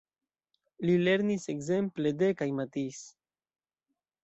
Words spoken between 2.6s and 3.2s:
Matisse.